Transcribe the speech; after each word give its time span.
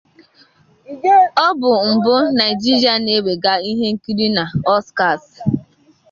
Ọ 1.45 1.47
bụ 1.59 1.71
mbụ 1.91 2.13
Nigeria 2.39 2.93
na 3.05 3.11
ewega 3.17 3.53
ihe 3.69 3.85
nkiri 3.93 4.27
na 4.35 4.43
Oscars. 4.75 5.25